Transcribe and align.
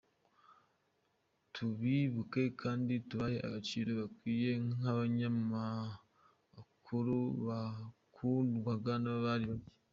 Tubibuke 1.53 2.43
kandi 2.61 2.93
tubahe 3.07 3.37
agaciro 3.47 3.89
bakwiye 3.99 4.51
nk’abanyamakuru 4.75 7.17
bakundwaga 7.47 8.93
n'abatari 8.99 9.45
bake. 9.51 9.69